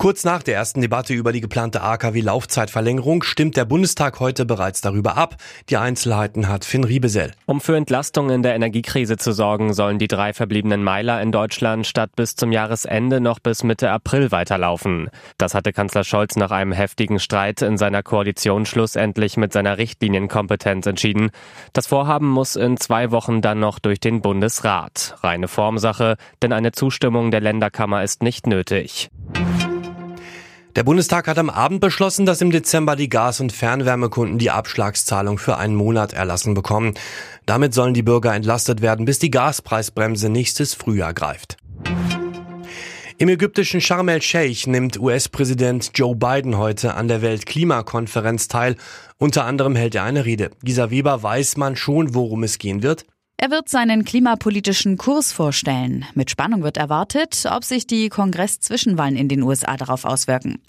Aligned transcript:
Kurz 0.00 0.22
nach 0.22 0.44
der 0.44 0.54
ersten 0.54 0.80
Debatte 0.80 1.12
über 1.12 1.32
die 1.32 1.40
geplante 1.40 1.82
AKW-Laufzeitverlängerung 1.82 3.24
stimmt 3.24 3.56
der 3.56 3.64
Bundestag 3.64 4.20
heute 4.20 4.46
bereits 4.46 4.80
darüber 4.80 5.16
ab. 5.16 5.34
Die 5.70 5.76
Einzelheiten 5.76 6.46
hat 6.46 6.64
Finn 6.64 6.84
Riebesell. 6.84 7.32
Um 7.46 7.60
für 7.60 7.76
Entlastung 7.76 8.30
in 8.30 8.44
der 8.44 8.54
Energiekrise 8.54 9.16
zu 9.16 9.32
sorgen, 9.32 9.74
sollen 9.74 9.98
die 9.98 10.06
drei 10.06 10.32
verbliebenen 10.32 10.84
Meiler 10.84 11.20
in 11.20 11.32
Deutschland 11.32 11.84
statt 11.84 12.10
bis 12.14 12.36
zum 12.36 12.52
Jahresende 12.52 13.20
noch 13.20 13.40
bis 13.40 13.64
Mitte 13.64 13.90
April 13.90 14.30
weiterlaufen. 14.30 15.10
Das 15.36 15.54
hatte 15.54 15.72
Kanzler 15.72 16.04
Scholz 16.04 16.36
nach 16.36 16.52
einem 16.52 16.70
heftigen 16.70 17.18
Streit 17.18 17.60
in 17.62 17.76
seiner 17.76 18.04
Koalition 18.04 18.66
schlussendlich 18.66 19.36
mit 19.36 19.52
seiner 19.52 19.78
Richtlinienkompetenz 19.78 20.86
entschieden. 20.86 21.30
Das 21.72 21.88
Vorhaben 21.88 22.28
muss 22.28 22.54
in 22.54 22.76
zwei 22.76 23.10
Wochen 23.10 23.42
dann 23.42 23.58
noch 23.58 23.80
durch 23.80 23.98
den 23.98 24.22
Bundesrat. 24.22 25.16
Reine 25.24 25.48
Formsache, 25.48 26.18
denn 26.40 26.52
eine 26.52 26.70
Zustimmung 26.70 27.32
der 27.32 27.40
Länderkammer 27.40 28.04
ist 28.04 28.22
nicht 28.22 28.46
nötig. 28.46 29.10
Der 30.78 30.84
Bundestag 30.84 31.26
hat 31.26 31.38
am 31.38 31.50
Abend 31.50 31.80
beschlossen, 31.80 32.24
dass 32.24 32.40
im 32.40 32.52
Dezember 32.52 32.94
die 32.94 33.08
Gas- 33.08 33.40
und 33.40 33.52
Fernwärmekunden 33.52 34.38
die 34.38 34.52
Abschlagszahlung 34.52 35.36
für 35.36 35.56
einen 35.56 35.74
Monat 35.74 36.12
erlassen 36.12 36.54
bekommen. 36.54 36.94
Damit 37.46 37.74
sollen 37.74 37.94
die 37.94 38.04
Bürger 38.04 38.32
entlastet 38.32 38.80
werden, 38.80 39.04
bis 39.04 39.18
die 39.18 39.32
Gaspreisbremse 39.32 40.28
nächstes 40.28 40.74
Frühjahr 40.74 41.14
greift. 41.14 41.56
Im 43.16 43.28
ägyptischen 43.28 43.80
Sharm 43.80 44.08
el-Sheikh 44.08 44.70
nimmt 44.70 45.00
US-Präsident 45.00 45.90
Joe 45.94 46.14
Biden 46.14 46.56
heute 46.58 46.94
an 46.94 47.08
der 47.08 47.22
Weltklimakonferenz 47.22 48.46
teil. 48.46 48.76
Unter 49.16 49.46
anderem 49.46 49.74
hält 49.74 49.96
er 49.96 50.04
eine 50.04 50.26
Rede. 50.26 50.52
Gisa 50.62 50.90
Weber 50.90 51.24
weiß 51.24 51.56
man 51.56 51.74
schon, 51.74 52.14
worum 52.14 52.44
es 52.44 52.56
gehen 52.58 52.84
wird. 52.84 53.04
Er 53.40 53.52
wird 53.52 53.68
seinen 53.68 54.04
klimapolitischen 54.04 54.98
Kurs 54.98 55.30
vorstellen. 55.30 56.04
Mit 56.14 56.28
Spannung 56.28 56.64
wird 56.64 56.76
erwartet, 56.76 57.46
ob 57.48 57.62
sich 57.62 57.86
die 57.86 58.08
Kongress-Zwischenwahlen 58.08 59.14
in 59.14 59.28
den 59.28 59.44
USA 59.44 59.76
darauf 59.76 60.04
auswirken. 60.04 60.60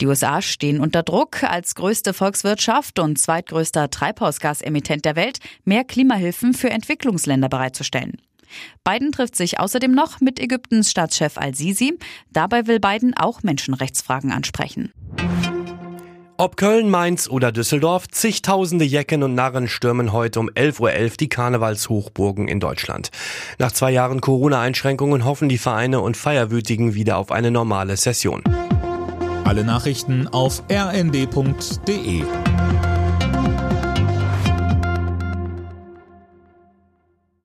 Die 0.00 0.06
USA 0.06 0.40
stehen 0.40 0.78
unter 0.78 1.02
Druck, 1.02 1.42
als 1.42 1.74
größte 1.74 2.14
Volkswirtschaft 2.14 3.00
und 3.00 3.18
zweitgrößter 3.18 3.90
Treibhausgasemittent 3.90 5.04
der 5.04 5.16
Welt 5.16 5.40
mehr 5.64 5.82
Klimahilfen 5.82 6.54
für 6.54 6.70
Entwicklungsländer 6.70 7.48
bereitzustellen. 7.48 8.22
Biden 8.84 9.10
trifft 9.10 9.34
sich 9.34 9.58
außerdem 9.58 9.90
noch 9.90 10.20
mit 10.20 10.38
Ägyptens 10.38 10.92
Staatschef 10.92 11.38
Al-Sisi. 11.38 11.98
Dabei 12.30 12.68
will 12.68 12.78
Biden 12.78 13.14
auch 13.16 13.42
Menschenrechtsfragen 13.42 14.30
ansprechen. 14.30 14.92
Ob 16.42 16.56
Köln, 16.56 16.90
Mainz 16.90 17.28
oder 17.28 17.52
Düsseldorf, 17.52 18.08
zigtausende 18.08 18.84
Jecken 18.84 19.22
und 19.22 19.36
Narren 19.36 19.68
stürmen 19.68 20.12
heute 20.12 20.40
um 20.40 20.50
11.11 20.50 20.80
Uhr 20.80 21.10
die 21.20 21.28
Karnevalshochburgen 21.28 22.48
in 22.48 22.58
Deutschland. 22.58 23.12
Nach 23.60 23.70
zwei 23.70 23.92
Jahren 23.92 24.20
Corona-Einschränkungen 24.20 25.24
hoffen 25.24 25.48
die 25.48 25.56
Vereine 25.56 26.00
und 26.00 26.16
Feierwütigen 26.16 26.94
wieder 26.94 27.18
auf 27.18 27.30
eine 27.30 27.52
normale 27.52 27.96
Session. 27.96 28.42
Alle 29.44 29.62
Nachrichten 29.62 30.26
auf 30.26 30.64
rnd.de 30.68 32.24